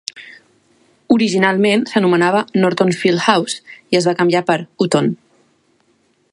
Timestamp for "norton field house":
2.63-3.59